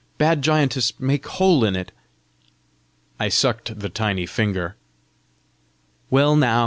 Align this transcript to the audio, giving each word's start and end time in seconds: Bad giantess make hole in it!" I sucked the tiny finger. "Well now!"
Bad 0.17 0.41
giantess 0.41 0.93
make 0.99 1.27
hole 1.27 1.63
in 1.63 1.75
it!" 1.75 1.91
I 3.19 3.29
sucked 3.29 3.79
the 3.81 3.89
tiny 3.89 4.25
finger. 4.25 4.75
"Well 6.09 6.35
now!" 6.35 6.59